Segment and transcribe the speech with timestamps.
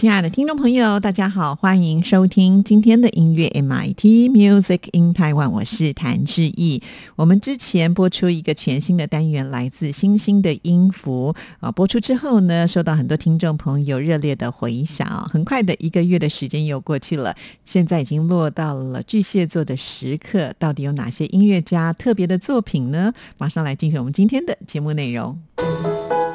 [0.00, 6.82] 亲爱的听众朋友，大家好，欢迎收听今天的音乐 MIT Music in Taiwan，我是谭志毅。
[7.16, 15.06] 我们之前播出一个全新的单元，来自星星的音符啊，播出之后呢，受到很多听众朋友热烈的回响。
[15.30, 17.36] 很快的一个月的时间又过去了，
[17.66, 23.12] 现在已经落到了巨蟹座的时刻，到底有哪些音乐家特别的作品呢？
[23.36, 25.38] 马上来进行我们今天的节目内容。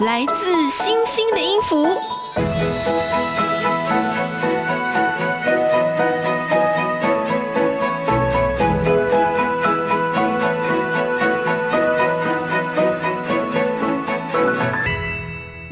[0.01, 1.87] 来自星星的音符。
[2.37, 3.05] Música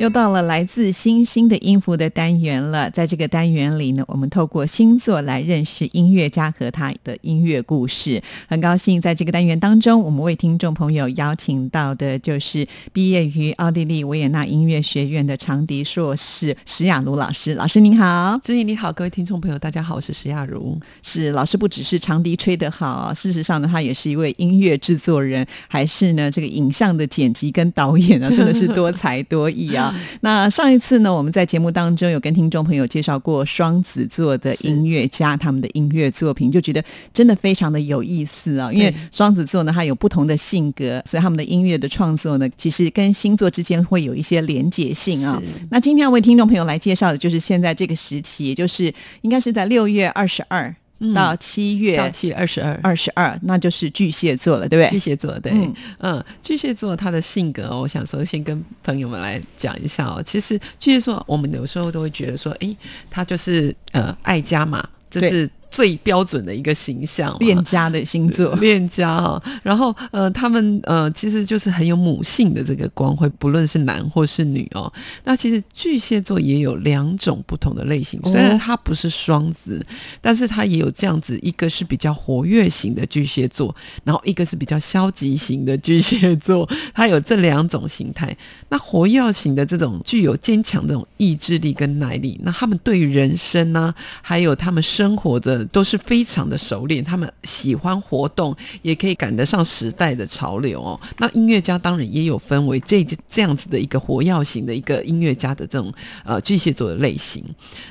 [0.04, 8.22] 又到了来自星星的音符的单元了，在这个单元里呢，我们透过星座来认识音乐家和他的音乐故事。
[8.50, 17.54] 很高兴在这个单元当中，我们为听众朋友邀请到的就是毕业于奥地利维也纳音乐学院的长笛硕士石雅茹老师。
[17.54, 20.78] 老师您好，志毅你好，各位听众朋友大家好，我是石雅茹。
[21.02, 29.92] 是老师不只是长笛吹得好，事实上呢，他也是一位音乐制作人，还是呢这个影像的剪辑跟导演啊，真的是多才多艺啊。
[30.22, 38.72] 那上一次呢，我们在节目当中有跟听众朋友介绍过双子座的音乐家他们的音乐作品，就觉得真的非常的有意思啊。
[38.72, 45.42] 因为双子座呢，它有不同的性格，所以他们的音乐的创作呢，其实跟星座之间会有一些连结性啊。
[45.70, 50.76] 那今天要为听众朋友来介绍的就是现在这个时期，也就是应该是在六月二十二。
[51.14, 54.92] 到七月到七月二十二，二十二，那就是巨蟹座了，对不对？
[54.92, 55.52] 巨蟹座，对，
[56.00, 60.22] 嗯，巨蟹座他的性格，我想说先跟朋友们来讲一下哦。
[60.24, 62.76] 其实巨蟹座，我们有时候都会觉得说，哎，
[63.10, 65.50] 他就是呃爱家嘛，这是。
[65.74, 69.42] 最标准的一个形象，恋家的星座，恋家哈。
[69.64, 74.94] 然后呃，他们呃，其实就是很有母性的这个光辉，不论是男或是女哦。
[75.24, 79.84] 那其实巨蟹座也有两种不同的类型，虽然它不是双子，
[80.22, 88.38] 但是它也有这样子，一个是比较活跃型的巨蟹座，然后一个是比较消极型的巨蟹座， 它有这两种形态。
[88.70, 93.92] 那活跃型的这种具有坚强这种意志力跟耐力，那他们对于人生呢，
[94.22, 95.63] 还有他们生活的。
[95.66, 101.00] 都是非常的熟练，他们喜欢活动，也可以赶得上时代的潮流哦。
[101.18, 105.94] 那音乐家当然也有分为这这样子的一个火药型的一个音乐家的这种
[106.24, 107.44] 呃巨蟹座的类型。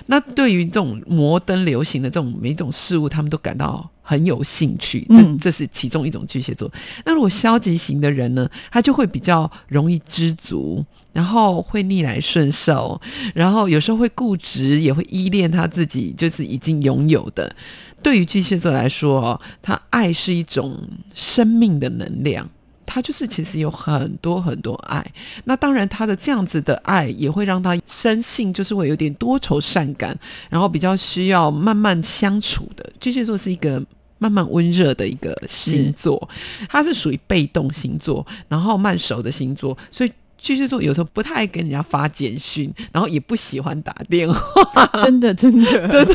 [0.06, 5.06] 那对于这种摩登流行的这种每种事物，他们都感到很有兴趣。
[5.08, 6.70] 这这是其中一种巨蟹座。
[7.06, 10.84] 那如果消极型的人呢，他就会比较容易知足。
[11.14, 12.98] 然后会逆来顺受，
[13.34, 17.54] 然后有时候会固执，也会依恋他自己就是已经拥有的。
[18.02, 20.80] 对于巨蟹座来说，他爱是一种
[21.14, 22.48] 生命的能量，
[22.86, 25.04] 他就是其实有很多很多爱。
[25.44, 30.18] 那当然，他的这样子的爱也会让他生性就是会有点多愁善感，
[30.50, 32.92] 然后比较需要慢慢相处的。
[33.00, 33.82] 巨蟹座是一个
[34.18, 36.28] 慢慢温热的一个星座，
[36.68, 40.12] 它是属于被动星座，然后慢熟的星座，所以。
[40.42, 44.86] 巨蟹座有时候不太爱跟人家发简讯，然后也不喜欢打电话。
[45.04, 46.14] 真的，真的， 真的，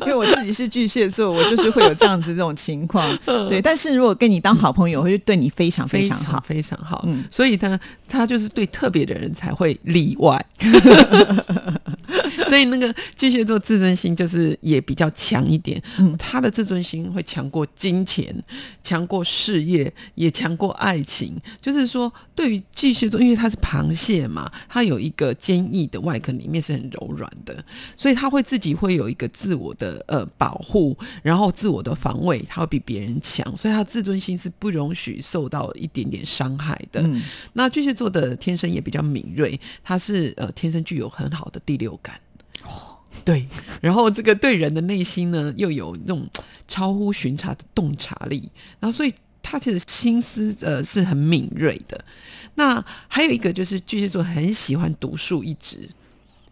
[0.02, 3.06] 因为我自己是巨蟹座，我就是会有这样子这种情况。
[3.48, 7.04] 对，但是如果跟你当好朋友，会对你非常非常好，非常好。
[7.06, 10.44] 嗯，所以呢，他就是对特别的人才会例外。
[12.48, 18.34] 所以那个巨蟹座自尊心就是也比较强一点，嗯，他的自尊心会强过金钱，
[18.82, 21.36] 强过事业，也强过爱情。
[21.60, 27.64] 就是说，对于巨蟹座，因为它是螃蟹嘛，它有一个坚毅的外壳，里面是很柔软的，
[27.96, 37.04] 所以他会自己会有一个自我的呃保护，然后自我的防卫，他会比别人强，所以他自尊心是不容许受到一点点伤害的。
[37.54, 42.20] 那巨蟹座的天生也比较敏锐，他是呃天生具有很好的第六感。
[43.24, 43.46] 对，
[43.80, 46.28] 然后这个对人的内心呢，又有那种
[46.68, 49.12] 超乎寻常的洞察力，然后所以
[49.42, 52.04] 他其实心思呃是很敏锐的。
[52.54, 55.88] 那还有一个就是巨蟹座很喜欢独树一帜，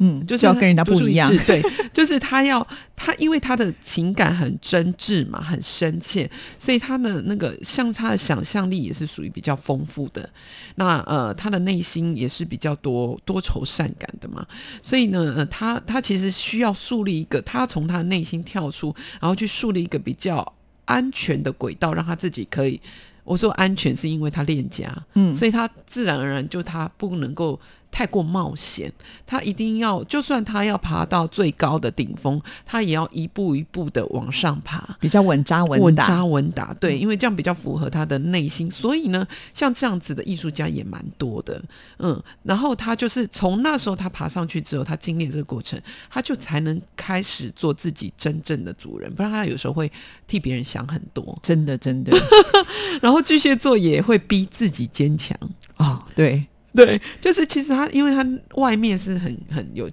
[0.04, 1.62] 嗯，就是要跟人家不一样对，
[1.94, 10.28] 就是他要他，因为他的情感很真挚嘛，很深切，所以他的那个像他的想象力也是属于比较丰富的。
[10.74, 14.46] 那呃，他的内心也是比较多多愁善感的嘛，
[14.82, 20.52] 所以呢，呃、他他其实需要树立一个，他从他的内心跳出，然后去树立一个比较
[20.84, 22.78] 安全的轨道，让他自己可以。
[23.24, 27.58] 我说安全是因为他恋家，嗯所以他自然而然就他不能够
[27.94, 28.92] 太过冒险，
[29.24, 34.96] 他一定要，就算他要爬到最高的顶峰，他也要一步一步的往上爬。
[34.98, 35.84] 比较稳扎稳打。
[35.84, 38.68] 稳扎稳打，对，因为这样比较符合他的内心。
[38.68, 41.62] 所以呢，像这样子的艺术家也蛮多的，
[42.00, 42.20] 嗯。
[42.42, 45.80] 然后他就是从那时候他爬上去之后，他经历这个过程，
[46.10, 49.90] 他就才能开始做自己真正的主人，不然他有时候会
[50.26, 51.38] 替别人想很多。
[51.40, 52.12] 真的真的
[53.00, 55.38] 然后巨蟹座也会逼自己坚强，
[55.76, 56.44] 哦，对，
[56.76, 58.26] 对，就是其实他，因为他
[58.56, 59.88] 外面是很很有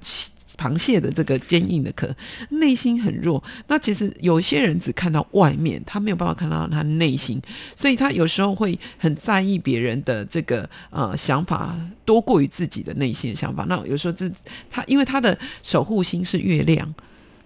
[0.58, 2.14] 螃蟹的这个坚硬的壳，
[2.50, 3.42] 内心很弱。
[3.68, 7.42] 那其实有些人只看到外面，他没有办法看到他内心，
[7.76, 13.66] 所以他有时候会很在意别人的这个呃想法，多过于自己的内心想法。
[13.70, 14.30] 那有时候这
[14.70, 16.94] 他，因为他的守护星是月亮。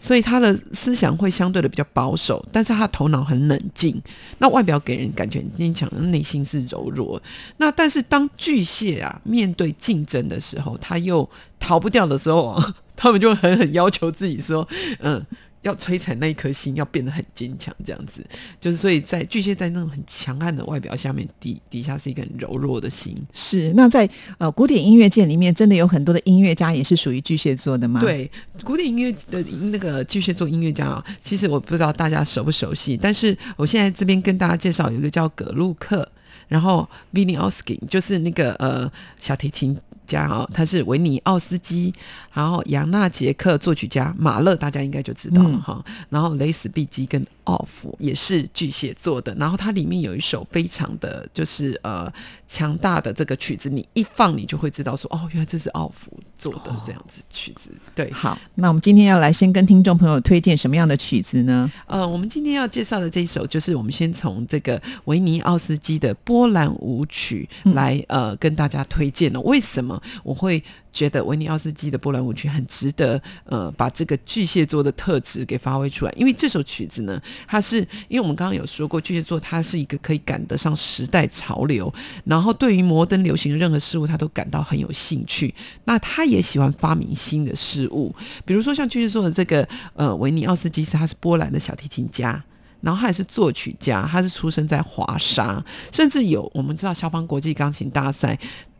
[0.06, 4.00] 所以他的思想会相对的比较保守，但是他头脑很冷静。
[4.38, 7.19] 那外表给人感觉坚强，内心是柔弱。
[7.57, 11.28] 那但是当巨蟹啊面对竞争的时候，他又
[11.60, 12.56] 逃不掉的时候，
[12.96, 14.68] 他们就狠狠要求自己说，
[15.00, 15.25] 嗯。
[15.66, 18.24] 要摧残那一颗心，要变得很坚强，这样子，
[18.62, 23.18] 就是所以在巨蟹在那种很强悍的外表下面，底底下是一个很柔弱的心。
[23.34, 23.74] 是。
[23.74, 24.08] 那在
[24.38, 28.30] 呃古典音乐界里面，真的有很多的音乐家也是属于巨蟹座的吗？，对，
[28.64, 29.42] 古典音乐的
[29.72, 36.08] 那个巨蟹座音乐家啊，其实我不知道大家熟不熟悉，但是我现在这边跟大家介绍有一个叫葛路克，
[36.48, 38.90] 然后 v i n i o s k i 就是那个呃
[39.20, 39.76] 小提琴。
[40.06, 41.94] 家啊，他是维尼奥斯基，
[42.34, 45.86] 然后扬纳杰克作曲家马勒，大家应该就知道了嗯哈。
[46.10, 52.12] 然后雷斯毕基跟奥弗也是巨蟹座的，然后它里面有一首非常的就是呃
[52.48, 58.12] 强大的这个曲子，你一放你就会知道说哦，原来这是奥弗做的这样子曲子，对。
[58.12, 61.72] 好，那我们今天要来先跟听众朋友推荐什么样的曲子呢？
[61.88, 69.40] 呃，我们今天要介绍的这一首，就是我们先从这个维尼奥斯基的波兰舞曲来、呃跟大家推荐了。
[69.42, 70.63] 为什么我会
[70.94, 76.12] 觉得维尼奥斯基的波兰舞曲很值得呃把这个巨蟹座的特质给发挥出来？
[76.15, 81.94] 因为这首曲子呢，它是因为我们刚刚有说过，巨蟹座它是一个可以赶得上时代潮流，
[82.24, 85.53] 然后对于摩登流行的任何事物，他都感到很有兴趣。
[85.83, 88.15] 那他也喜欢发明新的事物，
[88.45, 92.44] 比如说像巨蟹座的这个呃维尼奥斯基斯，他是波兰的小提琴家。
[92.81, 98.38] 然后他也是作曲家，他是出生在华沙，甚至有我们知道肖邦国际钢琴大赛，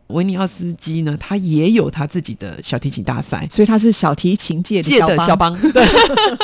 [0.08, 3.46] 维尼奥斯基呢，他也有他自己的小提琴大赛。
[3.50, 5.52] 所以他是小提琴界的界的肖肖邦。
[5.52, 5.84] 邦， 对，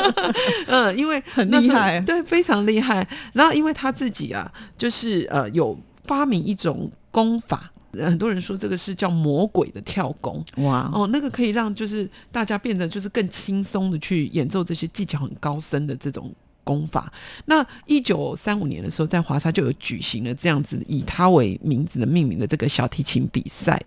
[0.67, 3.06] 嗯，因为很厉害对，非常厉害。
[3.32, 16.32] 然后因为他自己啊，就是呃，有发明一种功法，呃很多人说这个是叫魔鬼的跳弓，哇，哦，那个可以让就是大家变得就是更轻松的去演奏这些技巧很高深的这种
[16.64, 17.12] 功法。
[17.47, 23.81] 那一九三五年的时候，在华沙就有举行了这样子以他为名字的命名的这个小提琴比赛，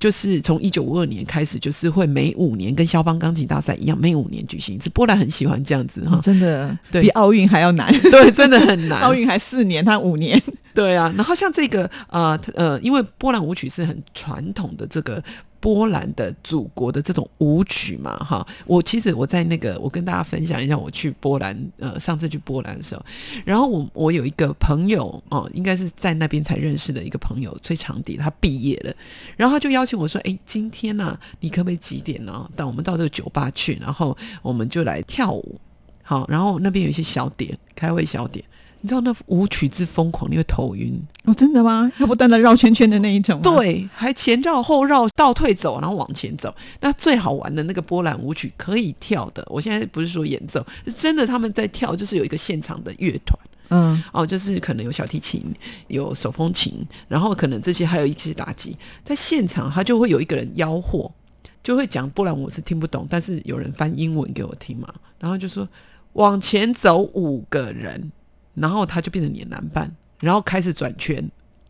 [0.00, 4.90] 就是从一九五二年开始，就是会每五年跟肖邦钢琴大赛一样，每五年举行一次。
[4.90, 7.92] 波兰很喜欢这样子哈哦，真的 对比奥运还要难。
[8.10, 9.00] 对，真的很难。
[9.00, 10.40] 奥运还四年，他五年。
[10.74, 15.22] 对啊，然后像这个呃呃，因为波兰舞曲是很传统的这个
[15.60, 23.04] 波兰的祖国的这种舞曲嘛，哈，我其实我在那个我跟大家分享一下，我去波兰呃上次去波兰的时候，
[23.44, 28.94] 然后我我有一个朋友哦、应该是在那边才认识的一个朋友，崔长笛，他毕业了，
[29.36, 32.48] 然后他就邀请我说，哎，今天呢、你可不可以几点呢？
[32.54, 35.60] 到我们到这个酒吧去，然后我们就来跳舞，
[36.02, 38.44] 好，然后那边有一些小点，开胃小点。
[38.80, 41.00] 你知道那舞曲之疯狂，你会头晕。
[41.24, 41.90] 哦，真的吗？
[41.98, 43.40] 要不断的绕圈圈的那一种？
[43.42, 46.54] 对，还前绕后绕，倒退走，然后往前走。
[46.80, 53.38] 那最好玩的那个波兰舞曲可以跳的，我现在不是说演奏，是真的他们在跳，就是有一个现场的乐团
[53.70, 55.42] 嗯，哦，就是可能有小提琴，
[55.88, 61.10] 有手风琴，然后可能这些还有一些打击，在现场他就会有一个人吆喝，
[61.64, 64.86] 就会讲波兰舞我是听不懂，但是有人翻英文给我听嘛，
[65.18, 65.68] 然后就说
[66.12, 68.12] 往前走五个人，
[68.56, 71.22] 然后他就变成你的男伴，然后开始转圈。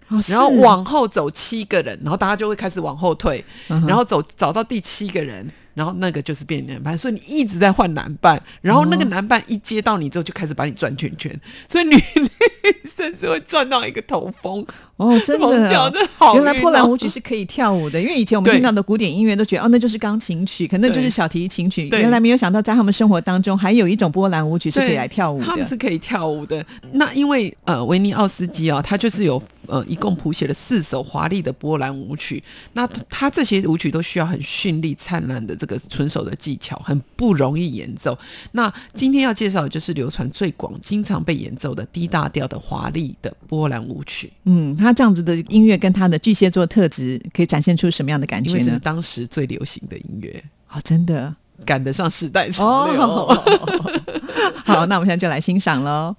[0.09, 5.45] 哦然后往后走七个人，然后大家就会开始往后退，嗯然后走找到第七个人，
[5.77, 14.67] 然后那个就是变男伴，所以你一直在换男伴，然后那个哦男伴一接到你之后就开始把你转圈圈，所以女女生甚至会转到一个头风。
[14.97, 15.93] 哦，真的
[16.35, 21.87] 原来波兰哦舞曲是可以跳舞的，因为以前我们对听到的古典音乐都觉得哦，那就是钢琴曲，可能就是小提琴曲。
[21.91, 25.45] 原来没有想到，在他们生活当中还有一种波兰舞曲是可以对来跳舞的。
[25.45, 26.65] 他们是可以跳舞的。
[26.93, 32.43] 那因为呃，维尼奥斯基哦，他就是有呃，一共谱写了四首华丽的波兰舞曲。
[32.73, 38.19] 那他这些舞曲都需要很绚丽灿烂的这个纯手的技巧，很不容易演奏。
[38.53, 48.81] 那今天要介绍的就是流传最广、经常被演奏的 D 大调的华丽的波兰舞曲，嗯，他这样子的音乐跟他的巨蟹座特质可以展现出什么样的感觉因为这是呢？
[48.83, 53.01] 当时最流行的音乐，哦，真的赶得上时代潮流。
[53.01, 53.35] 哦。
[54.65, 56.15] 好， 那我们现在就来欣赏喽。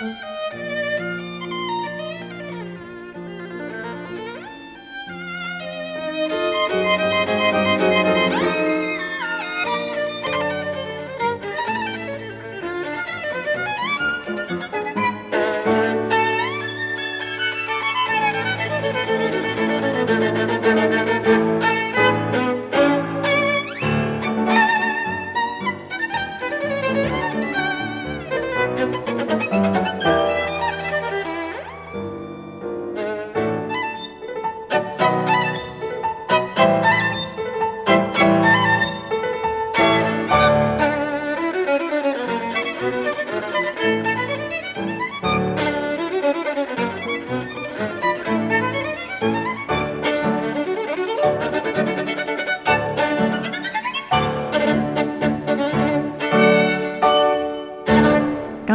[0.00, 0.29] Música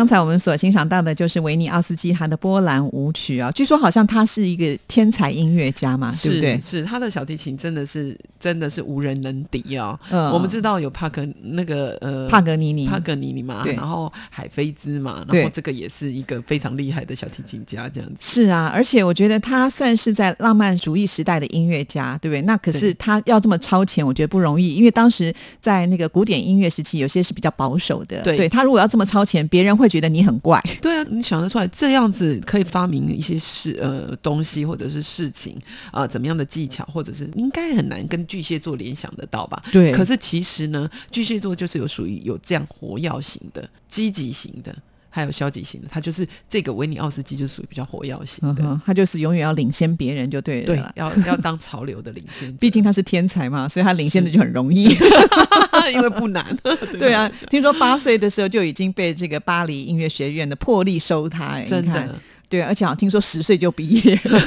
[0.06, 6.60] 刚才我们所欣赏到的就是维尼奥斯基他的波兰舞曲啊，据说好像他是一个天才音乐家嘛，对不对？
[6.60, 18.16] 是他的小提琴真的是真的是无人能敌啊、嗯我们知道有帕格那个呃帕格尼尼，帕格尼尼嘛，然后海菲兹嘛，然后这个也是一个非常厉害的小提琴家，这样子。
[18.20, 22.42] 是啊，而且我觉得他算是在浪漫主义时代的音乐家，对不对？
[22.44, 28.22] 那可是他要这么超前，我觉得不容易，因为当时在那个古典音乐时期，有些是比较保守的。
[28.22, 30.62] 对他如果要这么超前，别人会觉得你很怪。
[30.80, 35.58] 对啊，你想得出来这样子可以发明一些事呃东西或者是事情
[35.90, 39.64] 啊、怎么样的技巧，或者是应该很难跟巨蟹座联想得到吧？
[39.72, 44.76] 对可是其实呢，巨蟹座就是有属于有这样活跃型的、积极型的，
[45.10, 45.88] 还有消极型的。
[45.90, 50.66] 他就是这个维尼奥斯基就属于比较活跃型的，他就是永远要领先别人就对了。
[50.66, 54.94] 对，要 要当潮流的领先者，毕竟他是天才嘛，所以他领先的就很容易。
[55.94, 56.46] 因为不难。
[57.00, 62.20] 对啊，听说八岁的时候就已经被这个巴黎音乐学院的破例收他，哎真的。
[62.48, 64.40] 对，而且好像听说十岁就毕业了，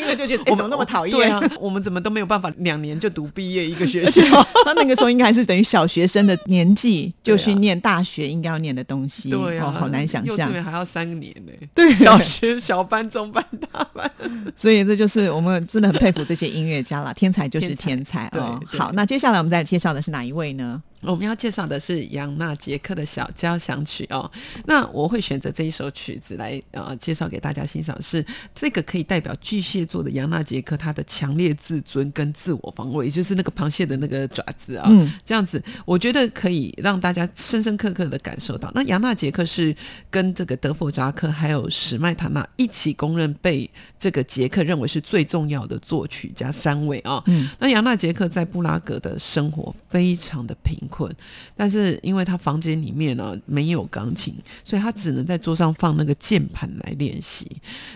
[0.00, 1.14] 听了就觉得 哎、怎么那么讨厌？
[1.16, 4.22] 对啊， 我们怎么都没有办法两年就读毕业一个学校？
[4.64, 10.52] 他那个时候应该还是等于小学生的年纪，就去念大学应该要念的东西，对啊，哦，好难想象。
[10.52, 11.52] 园还要三年呢。
[11.74, 14.10] 对小学小班、中班、大班。
[14.56, 18.60] 所以这就是我们真的很佩服这些音乐家啦，天才就是天才哦。
[18.66, 20.82] 好，那接下来我们再介绍的是哪一位呢？
[21.02, 24.30] 我们要介绍的是杨纳杰克的小交响曲哦。
[24.66, 34.86] 那我会选择这一首曲子来呃介绍给大家欣赏，是这个可以代表巨蟹座的杨纳杰克他的强烈自尊跟自我防卫，也就是那个螃蟹的那个爪子啊。
[34.90, 38.70] 嗯，这样子，我觉得可以让大家深深刻刻的感受到。
[38.74, 39.74] 那杨纳杰克是
[40.10, 47.22] 跟这个德弗扎克还有史麦塔纳一起公认被这个杰克认为是最重要的作曲家三位啊。
[47.26, 51.10] 嗯，那杨纳杰克在布拉格的生活非常的贫困，
[51.56, 57.50] 但是因为他房间里面呢、没有钢琴，所以他只能在桌上放那个键盘来练习。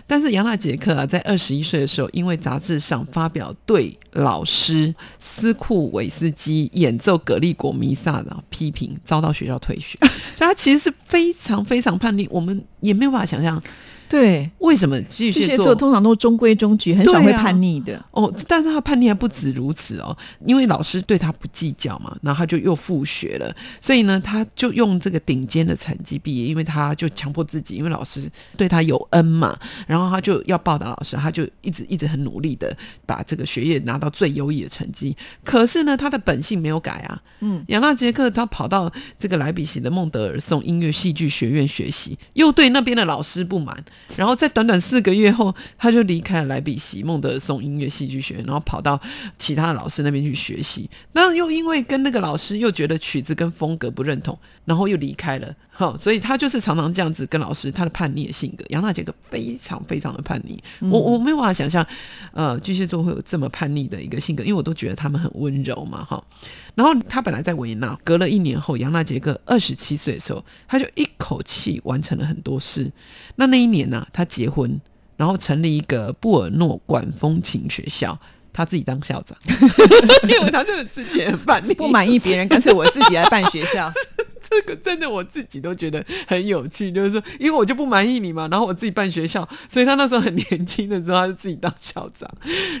[0.07, 9.99] 但是杨纳杰克啊，在二十一岁的时候，因为杂志上发表对老师斯库韦斯基演奏格利果弥撒的批评，遭到学校退学，
[10.35, 12.27] 所以他其实是非常非常叛逆。
[12.31, 13.61] 我们也没有办法想象
[14.07, 18.03] 对，为什么巨巨蟹蟹座座通常都中规中矩，很少会叛逆的。
[18.11, 20.15] 哦，但是他叛逆还不止如此哦，
[20.45, 35.15] 因为老师对他不计较嘛，然后他就又复学了，所以呢，他就用这个顶尖的成绩毕业，因为他就强迫自己，因为老师对他有恩嘛，然后他就要报答老师，他就一直一直很努力的把这个学业拿到最优异的成绩。
[35.43, 43.83] 可是呢，他的本性没有改啊，嗯，杨纳杰克他跑到这个莱比锡的孟德尔颂音乐戏剧学院学习，又对那边的老师不满，
[44.15, 48.99] 然后在短短四个月后，他就离开了莱比锡孟德尔颂音乐戏剧学院，然后跑到
[49.39, 50.89] 其他的老师那边去学习。
[51.13, 55.55] 那又因为跟那个老师又觉得曲子跟风格不认同，然后又离开了。
[55.71, 60.63] 哈，所以他就是常常这样子跟老师，他的叛逆的性格，杨大杰克非常非常的叛逆。
[60.79, 61.85] 我我没有办法想象，
[62.31, 66.23] 呃，巨蟹座会有这么叛逆的一个性格，因为我都觉得他们很温柔嘛，哈。
[66.75, 72.91] 然后他本来在维也纳，隔了一年后，杨纳杰克二十七岁的时候，他就一口气完成了很多事。
[73.37, 74.79] 那那一年呢、他结婚，
[75.17, 78.19] 然后成立一个布尔诺管风琴学校，
[78.51, 79.37] 他自己当校长，
[80.29, 83.91] 因为他真的自己很叛逆，不满意别人，干脆我自己来办学校。
[84.47, 92.29] 这个真的我自己都觉得很有趣，就是说，因为我就不满意你嘛，然后我自己办学校，所以他那时候很年轻的时候，他就自己当校长。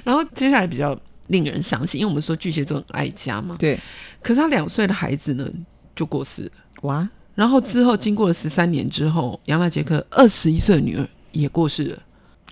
[0.03, 3.79] 然后接下来比较令人伤心，因为我们说巨蟹座很爱家嘛，对，
[4.21, 5.49] 可是他两岁的孩子呢
[5.95, 6.51] 就过世了。
[6.81, 11.99] 哇，然后之后经过了十三年之后，杨纳杰克二十一岁的女儿也过世了。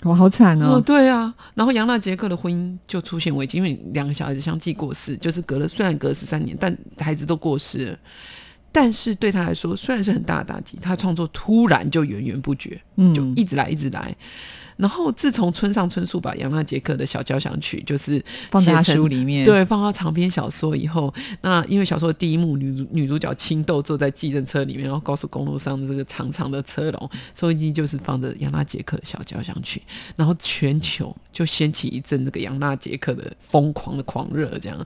[0.04, 0.82] 哇好惨哦，哦。
[0.82, 7.98] 对啊，然后杨纳杰克的婚姻就出现危机，因为两个小孩子相继过世，就是隔了虽然隔了十三年，但孩子都过世了。
[8.72, 14.14] 但是对他来说，虽然是很大的打击，他创作突然就源源不绝，嗯就一直来一直来。
[14.78, 29.82] 然后自从村上春树把杨纳杰克的小交响曲就是放在书里面，，对，放到长篇小说以后，那因为小说的第一幕，女主女主角青豆坐在计程车里面，然后高速公路上的这个长长的车龙，收音机就是放着杨纳杰克的小交响曲，
[30.16, 34.86] 然后全球就掀起一阵这个杨纳杰克的疯狂的狂热，这样。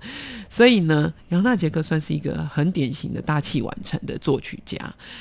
[0.49, 4.77] 所以呢，杨纳杰克算是一个很典型的大器晚成的作曲家。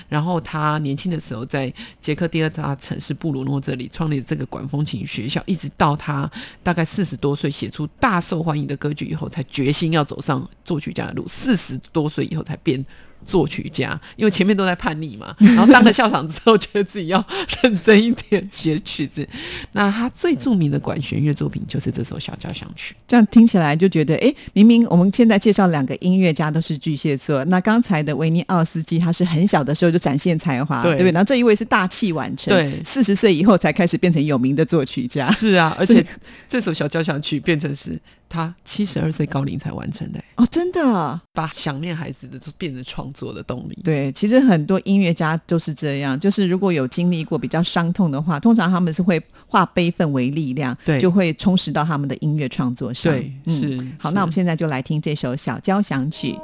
[0.08, 6.30] 然后他年轻的时候在捷克第二大城市布鲁诺这里创立了这个管风琴学校，一直到他
[6.62, 11.28] 大概四十多岁写出大受欢迎的歌曲以后，才决心要走上作曲家的路。
[11.28, 12.82] 四十多岁以后才变
[13.24, 17.24] 作曲家，因为前面都在叛逆嘛，然后当了校长之后，觉得自己要
[17.62, 19.26] 认真一点写曲子。
[19.72, 22.94] 那他最著名的管弦乐作品就是这首小交响曲。
[23.06, 31.12] 这样听起来就觉得，哎，明明我们现在介绍两个音乐家都是巨蟹座，那刚才的维尼奥斯基他是很小的时候就展现才华，对对不对？
[31.12, 35.30] 然后这一位是大器晚成，对四十岁以后才开始变成有名的作曲家。
[35.32, 36.04] 是啊，而且
[36.48, 43.78] 这首小交响曲变成是他七十二岁高龄才完成的，哦，真的啊，把想念孩子的都变成创作的动力。
[43.84, 53.12] 对，其实很多音乐家都是这样，就是如果有经历过比较伤痛的话，通常他们是会化悲愤为力量，对就会充实到他们的音乐创作上。
[53.12, 56.38] 对，嗯是好，那我们现在就来听这首小交响曲。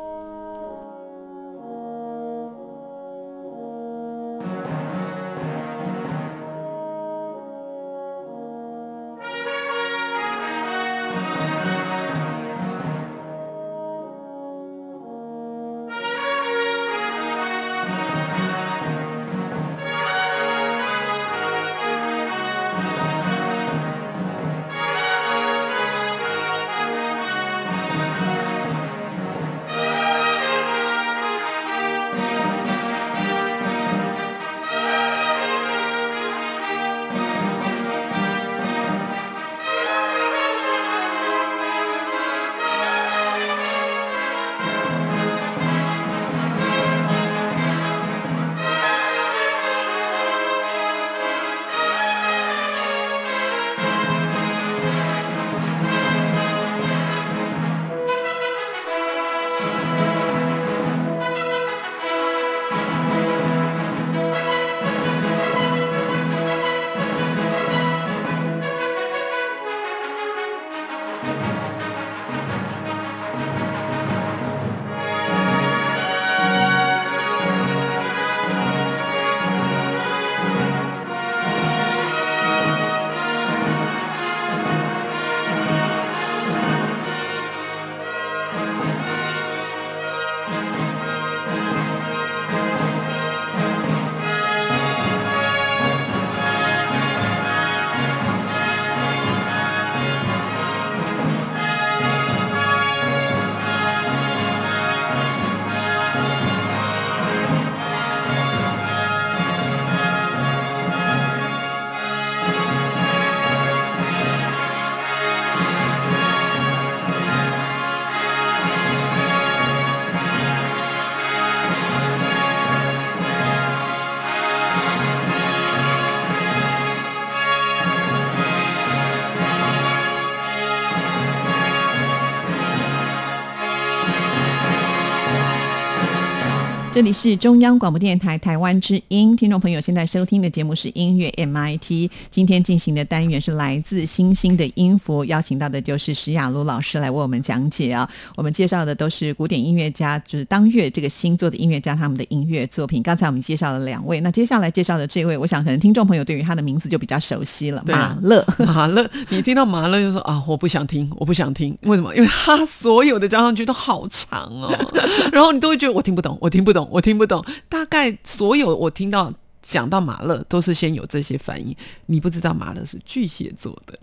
[136.92, 142.10] 这里是中央广播电台台湾之音，听众朋友现在收听的节目是音乐 MIT。
[142.30, 148.06] 今天进行的单元是来自星星的音符，邀请到的就是石雅茹老师来为我们讲解啊。
[148.36, 153.02] 我们介绍的都是古典音乐家，就是当月这个星座的音乐家他们的音乐作品。
[153.02, 158.44] 刚才我们介绍了两位，那接下来介绍的这位，我想可能听众朋友对于他的名字就比较熟悉了，马勒。
[158.66, 162.14] 马勒，你听到马勒就说啊，我不想听，我不想听，为什么？
[162.14, 164.70] 因为他所有的交响曲都好长哦，
[165.32, 167.44] 然后你都会觉得我听不懂，我听不懂，我听不懂。
[167.68, 171.74] 大概所有我听到讲到马勒，都是先有这些反应。
[172.06, 173.98] 你不知道马勒是巨蟹座的，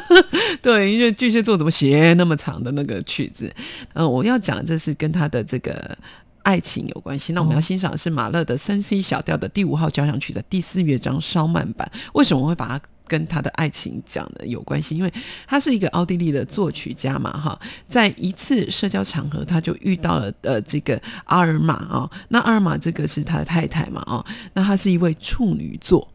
[0.62, 3.52] 对，因为巨蟹座怎么写那么长的那个曲子？
[3.92, 5.96] 呃，我要讲这是跟他的这个。
[6.44, 11.88] 爱情有关系，那我们要欣赏的是马勒的三 C 小调的第五号交响曲的第四乐章稍慢版。
[12.14, 14.96] 为什么我会把它跟他的爱情讲的有关系？
[14.96, 15.12] 因为
[15.46, 26.08] 他是一个奥地利的作曲家嘛，哈，在一次社交场合，他就遇到了呃这个阿尔玛啊、那阿尔玛这个是他的太太嘛，哦，那她是一位处女座，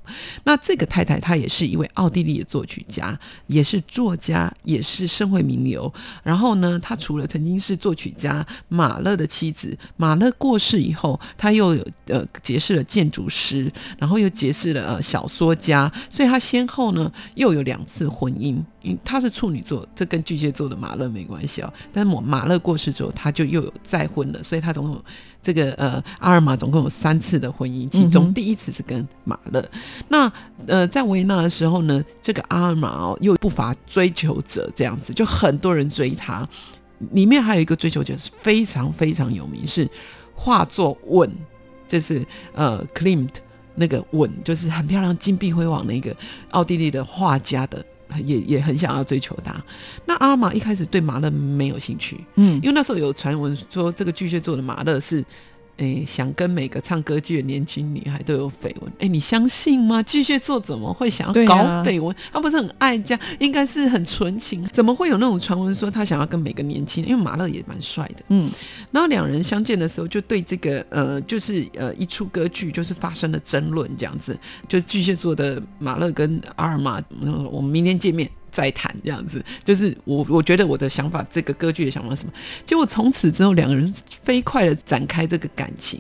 [0.44, 5.94] 那这个太太她也是一位奥地利的作曲家，也是作家，也是社会名流。
[6.24, 18.58] 然后呢，她除了曾经是作曲家马勒的妻子，马勒过世以后，她又有呃结识了建筑师，然后又结识了呃小说家，所以她先后呢又有两次婚姻。
[18.82, 21.74] 因为她是处女座，这跟巨蟹座的马勒没关系哦。
[21.92, 25.04] 但是马马勒过世之后，他就又有再婚了，所以他总共
[25.42, 29.68] 这个呃阿尔玛总共有三次的婚姻，其中第一次是跟马勒。
[30.08, 30.32] 那
[30.66, 36.48] 呃，在维也纳的时候呢，这个阿尔玛哦又不乏追求者，这样子就很多人追他。
[37.12, 39.88] 里面还有一个追求者是非常非常有名，是
[40.34, 41.30] 画作问，
[41.88, 43.30] 这是呃 Klimt
[43.78, 46.14] 那个吻，就是很漂亮、金碧辉煌的一个
[46.52, 47.86] 奥地利的画家的。
[48.24, 49.54] 也也很想要追求他。
[50.06, 55.22] 那阿尔玛一开始对马勒没有兴趣，嗯因为那时候有传闻说这个巨蟹座的马勒是
[55.78, 58.92] 哎，想跟每个唱歌剧的年轻女孩都有绯闻。
[59.00, 60.02] 哎，你相信吗？
[60.02, 62.16] 巨蟹座怎么会想要搞绯闻？
[62.34, 67.06] 他不是很爱家，应该是很纯情，怎么会有那种传闻说他想要跟每个年轻？
[67.06, 68.50] 因为马勒也蛮帅的，嗯。
[68.92, 74.38] 然后两人相见的时候，就对这个呃，就是呃一出歌剧，就是发生了争论，这样子。
[74.68, 77.00] 就巨蟹座的马勒跟阿尔玛，
[77.52, 78.30] 我们明天见面。
[78.52, 82.32] 再谈这样子，就是我我觉得我的想法，这个歌剧的想法什么？
[82.66, 86.00] 结果从此之后，两个人飞快的展开这个感情。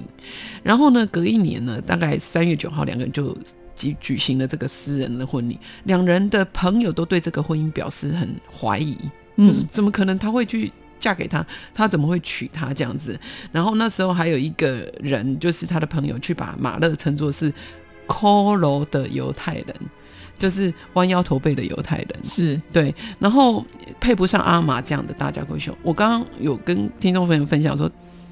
[0.64, 3.38] 然后呢，隔一年呢，大概三月九号，两个人就
[3.76, 5.60] 举举行了这个私人的婚礼。
[5.84, 8.98] 两人的朋友都对这个婚姻表示很怀疑，
[9.38, 11.46] 就是怎么可能他会去嫁给他？
[11.76, 13.20] 他怎么会娶她这样子？
[13.52, 17.52] 然后那时候还有一个人，就是他的朋友，去把马勒称作是
[18.08, 19.76] 骷髅的犹太人。
[20.38, 23.66] 就是弯腰驼背的犹太人，是对，然后
[24.00, 25.76] 配不上阿玛这样的大家闺秀。
[25.82, 27.90] 我刚刚有跟听众朋友分享说，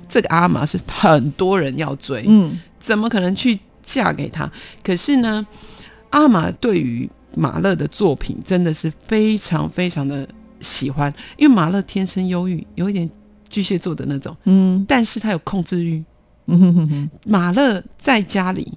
[0.07, 4.47] 这个阿玛是很多人要追，嗯，怎么可能去嫁给他？
[4.83, 5.45] 可是呢，
[6.11, 10.27] 阿玛对于马勒的作品真的是非常非常的
[10.59, 13.09] 喜欢，因为马勒天生忧郁，有一点
[13.49, 16.03] 巨蟹座的那种，嗯，但是他有控制欲，
[16.45, 17.09] 嗯哼哼哼。
[17.25, 18.71] 马勒在家里，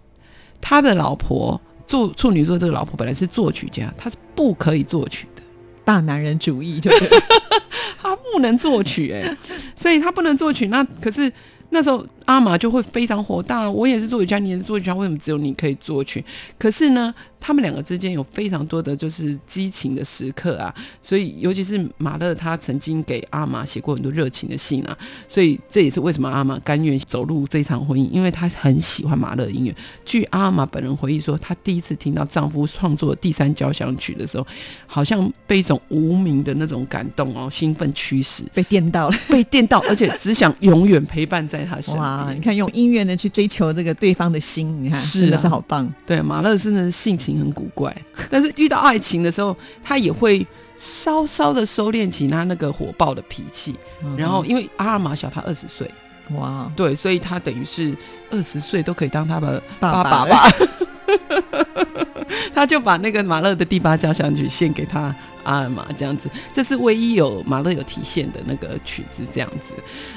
[0.63, 1.61] 他的老婆。
[1.89, 5.43] 做处女座这个老婆本来是作曲家，她是不可以作曲的，
[5.85, 7.09] 大男人主义就是，
[8.01, 9.37] 她不能作曲哎，
[9.75, 10.69] 所以她不能作曲。
[10.69, 11.33] 那可是
[11.71, 12.07] 那时候。
[12.29, 16.23] 阿玛就会非常火大，我也是作曲家，你也是作曲家，为什么只有你可以作曲？
[16.59, 24.95] 可是呢，他们两个之间有非常多的就是激情的时刻啊，所以尤其是马勒，他曾经给阿玛写过很多热情的信啊，
[25.27, 29.75] 所以这也是为什么阿玛甘愿走入这场婚姻，因为他很喜欢马勒的音乐。
[30.05, 34.47] 据阿玛本人回忆说，她第一次听到丈夫创作第三交响曲的时候，
[34.87, 42.05] 好像被一种无名的那种感动哦，兴奋驱使，被电到了，被电到，而且只想永远陪伴在他身边。
[42.05, 45.91] 啊，你看用音乐呢去追求这个对方的心，你看真的是好棒。
[46.07, 47.95] 对，马勒真的性情很古怪，
[48.31, 53.75] 但是遇到爱情的时候，他也会稍稍的收敛起他那个火爆的脾气。
[54.17, 55.91] 然后，因为阿尔玛小他二十岁，
[56.37, 57.97] 哇，对，所以他等于是
[58.31, 60.51] 二十岁都可以当他的爸爸吧。
[62.55, 65.15] 他就把那个马勒的第八交响曲献给他。
[65.45, 69.73] 阿尔玛这样子，这是唯一有马勒有体现的那个曲子，这样子。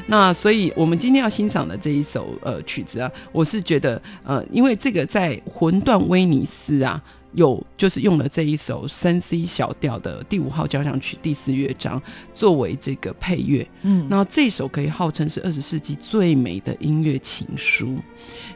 [0.07, 7.01] 那所以我们今天要欣赏的这一首呃曲子啊，我是觉得呃，因为这个在魂断威尼斯啊。
[7.33, 12.01] 有就是用了这一首三 C 小调的第五号交响曲第四乐章
[12.33, 17.97] 作为这个配乐，嗯，那这首可以号称是二十世纪最美的音乐情书，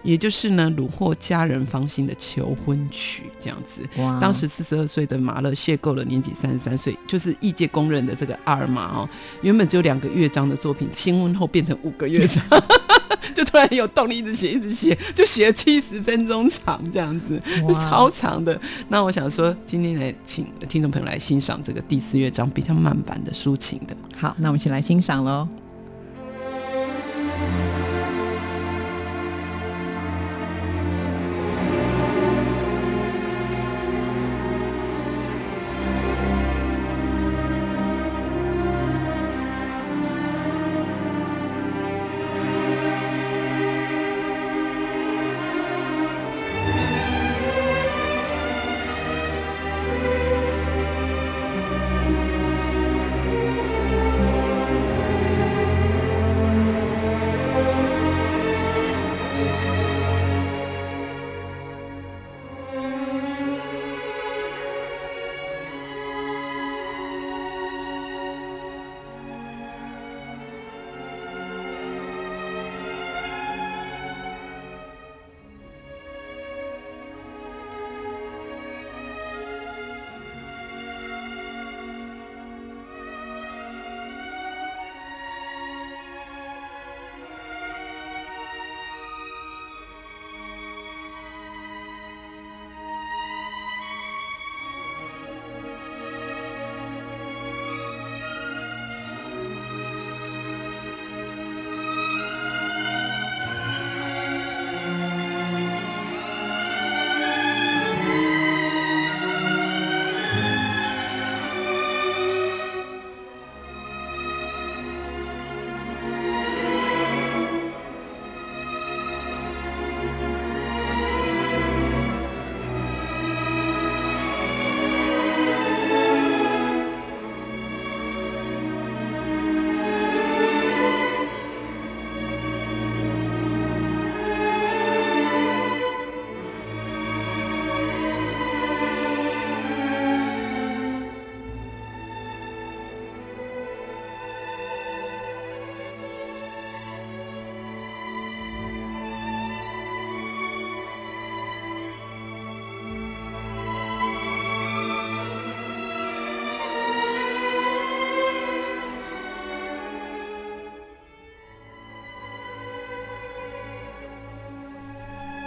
[0.04, 3.82] 也就是呢虏获佳人芳心的求婚曲，这样子。
[4.02, 4.20] 哇！
[4.20, 9.10] 当时四十二岁的马勒邂逅了年仅三十三岁，就是业界公认的这个阿尔玛哦，
[9.42, 12.44] 原本只有两个乐章的作品，新婚后变成五个乐章。
[13.34, 18.60] 就突然有动力，一直写，一直写，就写了七十分钟长，这样子，就超长的。
[18.88, 23.96] 那我想说，今天来请听众朋友来欣赏这个第四乐章比较慢版的抒情的。
[24.16, 25.48] 好，那我们一起来欣赏喽。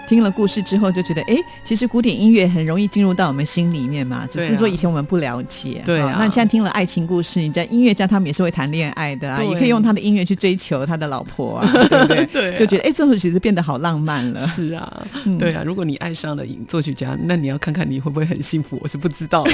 [0.08, 5.82] 听了故事之后就觉得，哎，其实古典音乐很容易进入到我们心里面嘛，只是说以前我们不了解。
[5.84, 12.26] 对啊，那你现在听了爱情故事，你在音乐家他们也是会谈恋爱的啊，也可以用他的音乐去追求他的老婆啊， 对不对？
[12.26, 14.40] 对，就觉得哎，这首其实变得好浪漫了。
[14.46, 15.06] 是啊，
[15.38, 19.52] 对啊，如果你爱上了作曲家，那你要看看你会不会很幸福，我是不知道啦。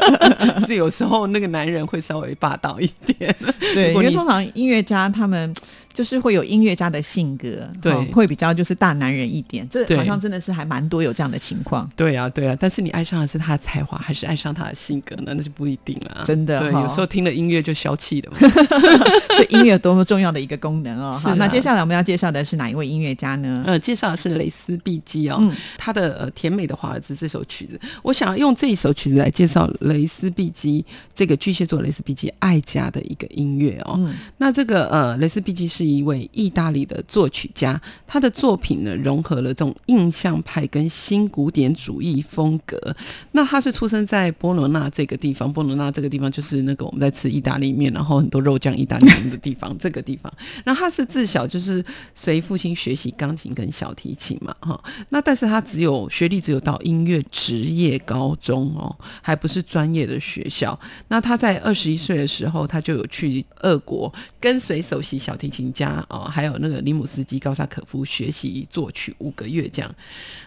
[0.66, 3.34] 是有时候那个男人会稍微霸道一点，
[3.74, 5.54] 对，因为通常音乐家他们。
[5.96, 11.88] 就是会有音乐家的性格，对，会比较就是大男人一点，这好像真的是还蛮多有这样的情况。
[11.96, 15.32] 对啊，对啊，但是你爱上的是他的才华，还是爱上他的性格呢？
[15.34, 16.22] 那就不一定了。
[16.22, 18.36] 真的，对，有时候听了音乐就消气了嘛。
[19.36, 21.14] 所以音乐多么重要的一个功能哦。
[21.24, 23.64] 好，那接下来我们要介绍的是哪一位音乐家呢？
[23.66, 33.98] 呃，介绍的是蕾丝碧姬哦，他的呃甜美的华尔兹这首曲子，我想要用这一首曲子来介绍蕾丝碧姬这个巨蟹座蕾丝碧姬爱家的一个音乐哦。
[34.38, 42.78] 那这个呃雷斯毕竟是一位意大利的作曲家，他的作品呢融合了这种印象派跟新古典主义风格。
[43.32, 49.76] 那他是出生在波罗纳这个地方，波罗纳这个地方就是那个我们在吃意大利面，然后很多肉酱意大利面的地方。
[49.78, 50.32] 这个地方，
[50.64, 54.82] 那他是自小就是随父亲学习钢琴跟小提琴嘛，哈。
[55.10, 60.78] 那但是他只有学历只有到音乐职业高中哦，还不是专业的学校。
[61.06, 66.56] 那他在二十一岁的时候，他就有去俄国跟随首席小提琴家哦，还有。
[66.58, 69.94] 那个尼姆斯基高萨可夫学习作曲五个月这样，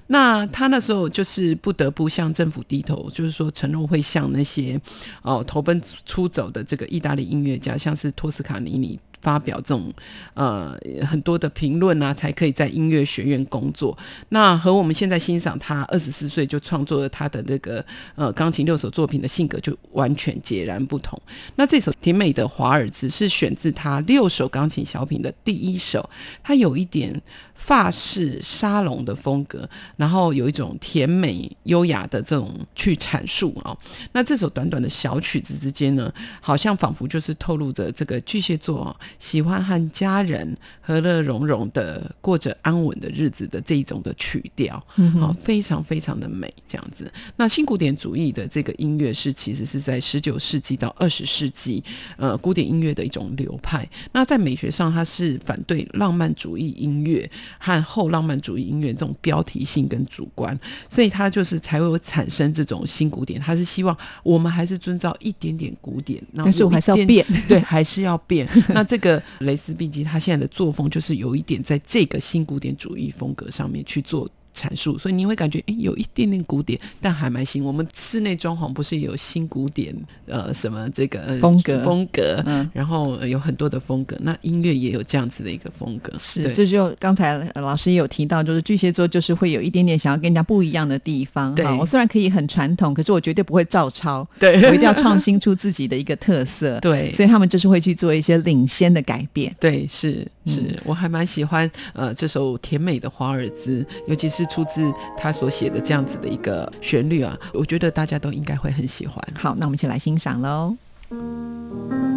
[0.08, 4.80] 那他那时候就是不得不向政府低头，就是说承诺会向那些
[5.22, 9.00] 哦投奔出走的这个意大利音乐家，像是托斯卡尼尼。
[9.22, 9.94] 发表这种
[10.34, 10.78] 呃
[11.08, 13.98] 很多的评论啊，才可以在音乐学院工作。
[14.30, 17.84] 那和我们现在欣赏他二十四岁就创作了他的这个
[18.16, 21.22] 呃钢琴六首作品的性格就完全截然不同。
[21.56, 26.10] 那这首甜美的华尔兹是选自他六首钢琴小品的第一首，
[26.44, 27.22] 它有一点。
[27.60, 33.78] 法式沙龙的风格，然后有一种甜美优雅的这种去阐述哦。
[34.14, 44.76] 那这首短短的小曲子之间呢，好像仿佛就是透露着这个巨蟹座哦喜欢和家人和乐融融的过着安稳的日子的这一种的曲调，
[45.22, 47.12] 啊，非常非常的美，这样子。
[47.36, 51.84] 那新古典主义的这个音乐是其实是在十九世纪到二十世纪，
[52.18, 53.88] 呃，古典音乐的一种流派。
[54.14, 57.30] 那在美学上，它是反对浪漫主义音乐。
[57.58, 60.58] 和后浪漫主义音乐这种标题性跟主观，
[60.90, 63.40] 所以他就是才会有产生这种新古典。
[63.40, 68.48] 他是希望我们还是遵照一点点古典，但是我还是要变，对，还是要变。
[68.70, 74.30] 那这个雷斯毕吉他现在的作风就是有一点在这个新古典主义风格上面去做。
[74.56, 77.64] 阐述，所以你会感觉哎，有一点点古典，但还蛮新。
[77.64, 84.18] 我们室内装潢不是有新古典呃什么这个风格风格，嗯，然后有很多的风格。
[84.22, 91.54] 那音乐也有这样子的一个风格，是这就刚才老师也有提到，就是巨蟹座就是会有一点点想要跟人家不一样的地方。
[91.56, 96.80] 对，我虽然可以很传统，可是我绝对不会照抄， 对我一定要创新出自己的一个特色。
[96.82, 99.54] 对，所以他们就是会去做一些领先的改变。
[99.60, 104.92] 对，是是，我还蛮喜欢呃这首甜美的华尔兹，尤其是出自。
[105.16, 109.24] 他所写的这样子的一个旋律啊，我觉得大家都应该会很喜欢。
[109.38, 112.09] 好，那我们一起来欣赏喽。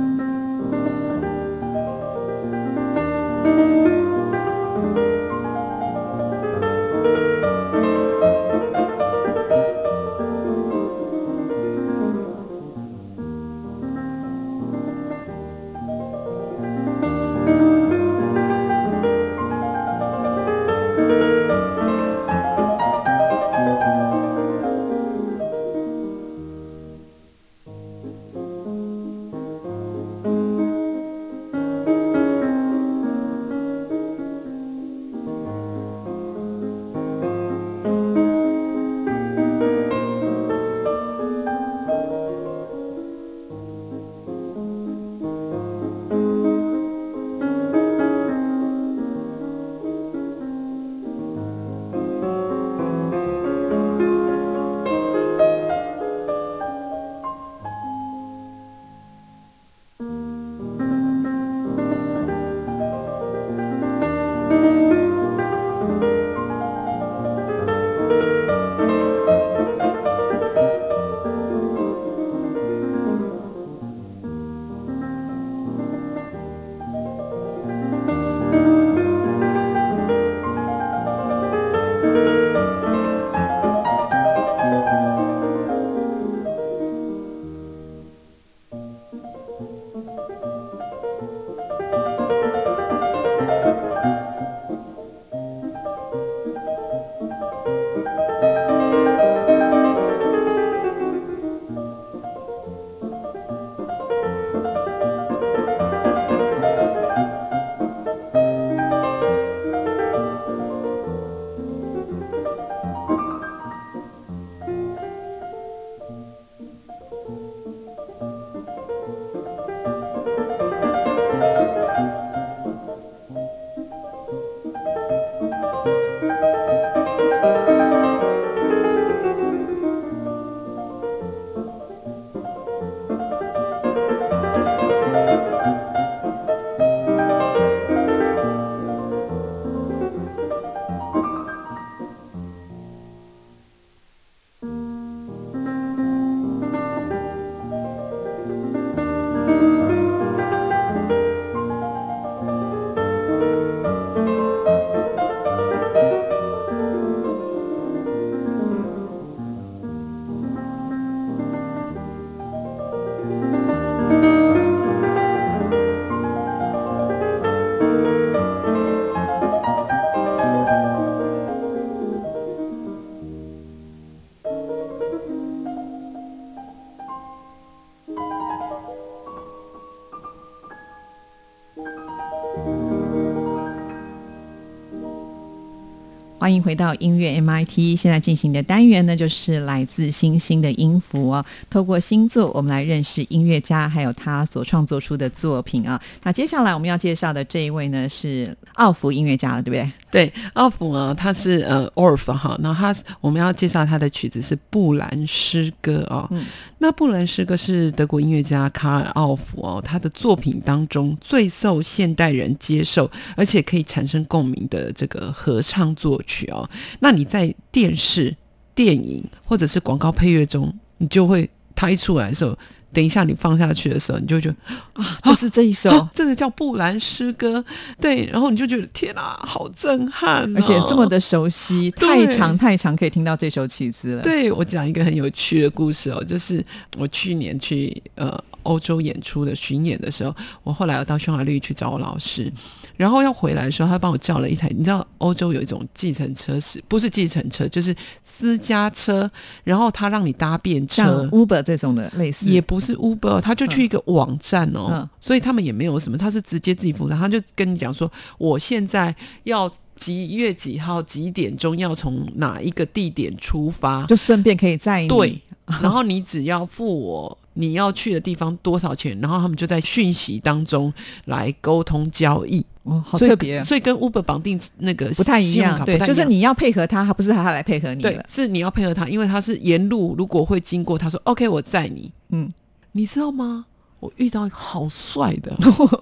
[186.42, 191.46] 欢迎回到音乐 MIT，现在进行的单元呢，就是来自星星的音符哦。
[191.70, 196.02] 透过星座，我们来认识音乐家，还有他所创作出的作品啊。
[196.24, 199.92] 那接下来我们要介绍的这一位呢，是奥福音乐家了，对不对？
[200.12, 206.28] 对，奥弗啊，他是呃 Orff 哈，那他我们要介绍他的曲子是布兰诗歌哦。
[206.30, 206.44] 嗯
[206.78, 216.68] 那布兰诗歌是德国音乐家卡尔奥弗哦，他的作品当中最受现代人接受，而且可以产生共鸣的这个合唱作曲哦。
[217.00, 218.36] 那你在电视、
[218.74, 222.58] 电影或者是广告配乐中，你就会他一出来的时候，
[222.92, 224.56] 等一下你放下去的时候，你就觉得
[225.02, 227.64] 啊，就是这一首，啊， 这个叫布兰诗歌，
[228.00, 236.64] 对，然后你就觉得天啊，好震撼哦、而且这么的熟悉，太长太长，可以听到这首曲子了。，对我讲一个很有趣的故事哦，就是
[236.98, 242.52] 我去年去呃欧洲演出的巡演的时候，我后来要到匈牙利去找我老师，
[242.96, 249.30] 然后要回来的时候，他帮我叫了一台，你知道欧洲有一种计程车是不是计程车，就是私家车，
[249.64, 251.28] 然后他让你搭便车。
[251.32, 259.14] Uber 这种的类似，也不是 Uber，他就去一个网站哦，嗯所以他们也没有什么，他是直接自己付的，他就跟你讲说，我现在
[259.44, 265.08] 要几月几号几点钟要从哪一个地点出发，就顺便可以载你。
[265.08, 265.40] 对，
[265.80, 270.92] 然后你只要付我你要去的地方多少钱，然后他们就在讯息当中
[271.26, 275.84] 来沟通交易，哦，好特别哦，所以跟 Uber 绑定那个不太一样。
[275.84, 278.20] 对，就是你要配合他，他不是他来配合你对，。
[278.28, 282.52] 是你要配合他，因为他是沿路如果会经过，他说 OK 我载你，嗯，
[282.92, 283.66] 你知道吗？
[284.00, 285.56] 我遇到一个好帅的，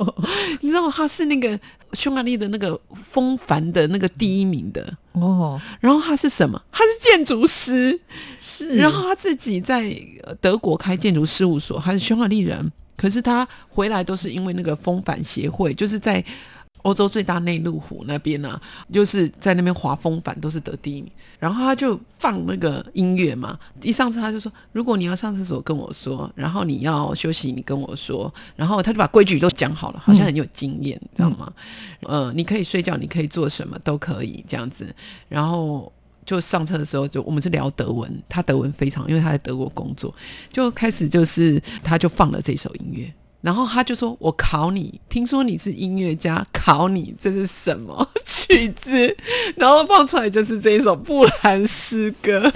[0.62, 0.90] 你知道吗？
[0.96, 1.60] 他是那个
[1.92, 6.58] 匈牙利的那个风帆的那个第一名的，哦，然后他是什么？
[6.72, 8.00] 他是建筑师，
[8.38, 16.24] 是然后他自己在呃德国开建筑事务所，他是匈牙利人，可是他回来都是因为那个风帆协会，就是在
[16.82, 18.62] 欧洲最大内陆湖那边呢、啊，
[18.92, 21.10] 就是在那边滑风帆都是得第一名。
[21.38, 31.50] 然后他就放那个音乐嘛，一上车他就说：“如果你要上厕所跟我说，然后你要休息你跟我说。”然后他就把规矩都讲好了，好像很有经验，你知道吗？
[32.02, 34.86] 呃，你可以睡觉，你可以做什么都可以这样子。
[35.28, 35.90] 然后
[36.26, 40.14] 就上车的时候，就我们是聊德文，他德文非常，因为他在德国工作，
[40.52, 43.10] 就开始就是他就放了这首音乐。
[43.40, 49.16] 然后他就说：“我考你，听说你是音乐家，考你这是什么 曲子？”
[49.56, 52.52] 然后放出来就是这一首布兰诗歌。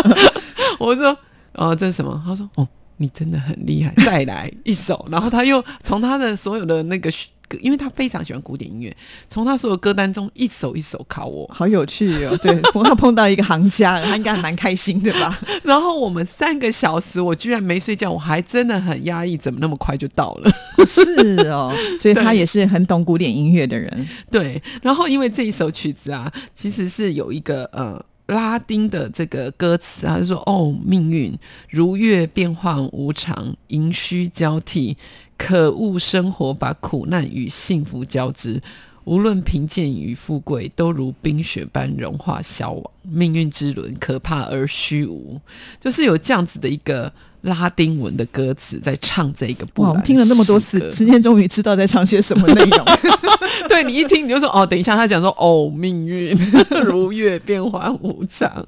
[0.78, 1.16] 我说
[1.54, 2.68] ：“哦，这是什么？”他说：“哦，
[2.98, 7.10] 你真的很厉害，再来一首。”然后他又从他的所有的那个，
[7.58, 8.96] 因为他非常喜欢古典音乐，
[9.28, 11.48] 从他所有歌单中一首一首考我。
[11.52, 12.36] 好有趣哦。
[12.42, 15.38] 对，碰到碰到一个行家，他应该还蛮开心的吧？
[15.64, 20.50] 然后我们三个小时，我居然没睡觉，我还真的很压抑，怎么那么快就到了？
[20.86, 24.08] 是哦，所以他也是很懂古典音乐的人。
[24.30, 31.36] 对，然后因为这一首曲子啊，其实是有一个呃拉丁的这个歌词啊，就说哦，命运
[31.68, 34.96] 如月变幻无常，盈虚交替，
[35.42, 38.62] 可恶生活把苦难与幸福交织。
[39.04, 42.90] 无论贫贱与富贵，都如冰雪般融化消亡。
[43.02, 45.40] 命运之轮可怕而虚无，
[45.80, 47.10] 就是有这样子的一个
[47.42, 52.84] 拉丁文的歌词在唱这个布哇，兰我们听了那么多次， 今天终于知道在唱些什么内容。
[53.68, 56.36] 对你一听你就说哦，等一下他讲说哦，命运
[56.84, 58.66] 如月变幻无常。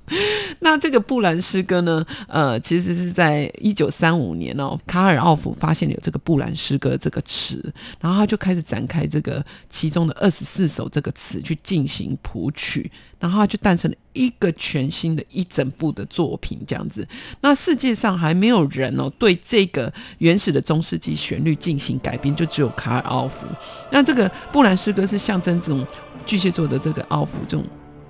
[0.61, 12.91] 那这个布兰诗歌呢，呃，其实是在一九三五年哦，卡尔奥夫发现了有这个布兰诗歌这个词，然后他就开始展开这个其中的二十四首这个词去进行谱曲，
[13.23, 17.07] 然后就诞生了一个全新的一整部的作品这样子。
[17.41, 23.47] 那世界上还没有人哦对这个原始的中世纪旋律进行改编，就只有卡尔奥夫。
[23.93, 25.87] 那这个布兰诗歌是象征这种
[26.27, 27.65] 巨蟹座的这个奥夫这种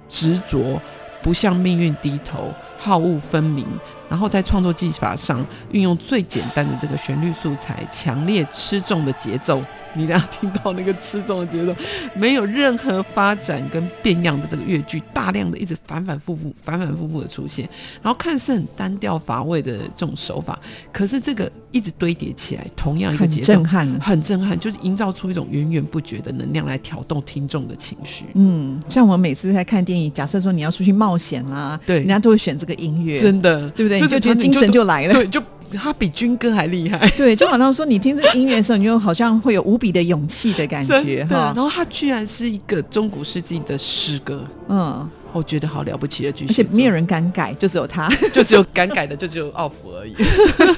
[0.09, 0.81] 执着，
[1.23, 3.67] 不向命运低头，好恶分明。
[4.13, 9.65] 然后在创作技法上运用最简单的这个旋律素材，强烈吃重的节奏。
[9.95, 11.75] 你大家听到那个吃重的节奏，
[12.15, 17.69] 没有任何发展跟变样的这个乐句，大量的一直反反复复、反反复复的出现，
[18.01, 20.59] 然后看似很单调乏味的这种手法，
[20.91, 24.01] 可是这个一直堆叠起来，同样一个节奏震撼。
[24.01, 28.25] 很震撼，就是营造出一种源源不绝的能量来挑动听众的情绪。
[28.33, 34.01] 嗯，像我们每次在看电影，假设说你要出去冒险啦，对人家都会选这个音乐，真的，对不对？
[34.03, 35.15] 就是你就觉得精神就来了。
[35.15, 35.43] 对，就
[35.73, 41.37] 他比军歌还厉害， 对，就好像说你听这个音乐的时候，你就好像会有无比的勇气的感觉的。
[41.37, 41.65] 哈然。
[41.65, 50.15] 后他居然是一个中古世纪的诗歌，嗯，我觉得好了不起的巨蟹而且，没有人敢改，就只有他， 就只有敢改的，就只有奥福而已。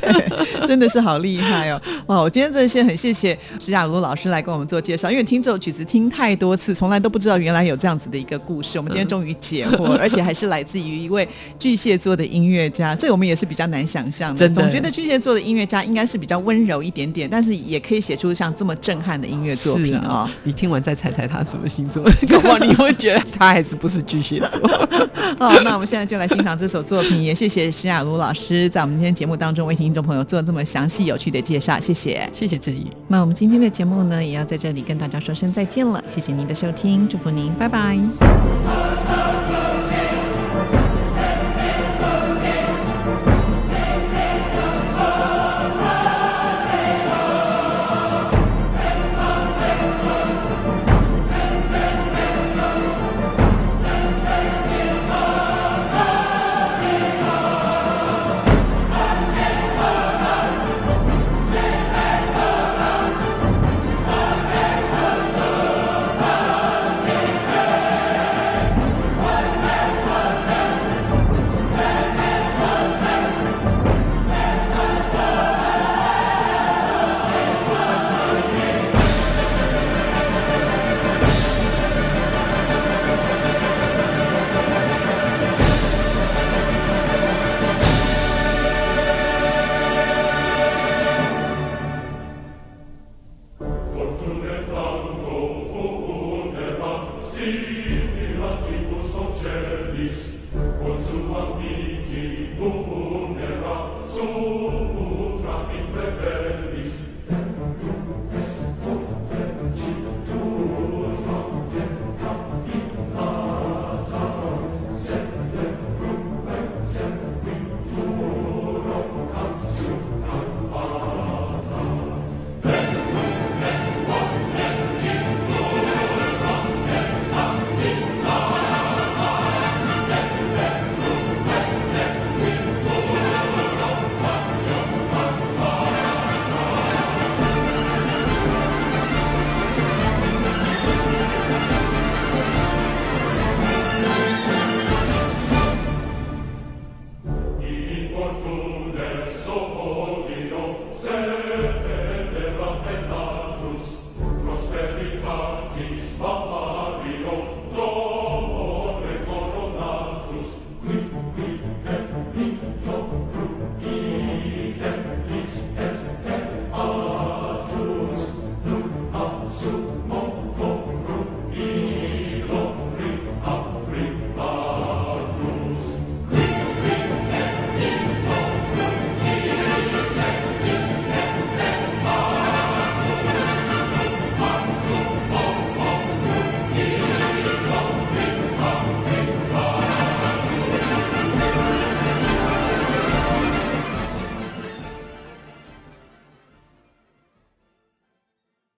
[0.66, 1.80] 真的是好厉害哦！
[2.06, 8.78] 哇，我今天真的是很谢谢石雅茹老师来跟我们做介绍，因为听这首曲子听太多次，从来都不知道原来有这样子的一个故事。
[8.78, 11.26] 我们今天终于解惑了， 而且还是来自于一位
[11.58, 14.38] 巨蟹座的音乐家，这个我们也是比较难想象的。
[14.38, 24.68] 真的总觉得巨蟹座的音乐家应该是比较温柔一点点，但是也可以写出像这么震撼的音乐作品哦啊。，你听完再猜猜他什么星座，搞不好你会觉得他还是不是巨蟹座。
[25.40, 32.28] 哦，那我们现在就来欣赏这首作品，也谢谢施雅茹老师在我们今天节目当中为听众朋友做这么详细有趣的介绍，谢谢。
[32.32, 32.86] 谢谢志毅。
[33.08, 37.98] 那我们今天的节目呢，也要在这里跟大家说声再见了，谢谢您的收听，祝福您，拜拜。